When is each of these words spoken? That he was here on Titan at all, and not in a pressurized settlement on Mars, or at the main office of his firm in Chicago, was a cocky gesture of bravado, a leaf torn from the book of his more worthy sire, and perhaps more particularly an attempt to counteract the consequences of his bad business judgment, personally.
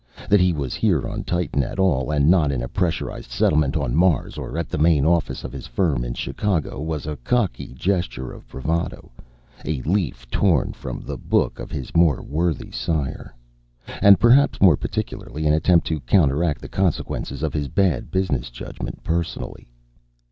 That 0.31 0.39
he 0.41 0.51
was 0.51 0.73
here 0.73 1.07
on 1.07 1.23
Titan 1.25 1.61
at 1.61 1.77
all, 1.77 2.09
and 2.09 2.27
not 2.27 2.51
in 2.51 2.63
a 2.63 2.67
pressurized 2.67 3.29
settlement 3.29 3.77
on 3.77 3.95
Mars, 3.95 4.35
or 4.35 4.57
at 4.57 4.67
the 4.67 4.79
main 4.79 5.05
office 5.05 5.43
of 5.43 5.51
his 5.53 5.67
firm 5.67 6.03
in 6.03 6.15
Chicago, 6.15 6.81
was 6.81 7.05
a 7.05 7.17
cocky 7.17 7.67
gesture 7.75 8.31
of 8.33 8.47
bravado, 8.47 9.11
a 9.63 9.83
leaf 9.83 10.27
torn 10.31 10.73
from 10.73 11.01
the 11.01 11.17
book 11.19 11.59
of 11.59 11.69
his 11.69 11.95
more 11.95 12.23
worthy 12.23 12.71
sire, 12.71 13.31
and 14.01 14.19
perhaps 14.19 14.59
more 14.59 14.75
particularly 14.75 15.45
an 15.45 15.53
attempt 15.53 15.85
to 15.85 15.99
counteract 15.99 16.61
the 16.61 16.67
consequences 16.67 17.43
of 17.43 17.53
his 17.53 17.67
bad 17.67 18.09
business 18.09 18.49
judgment, 18.49 19.03
personally. 19.03 19.67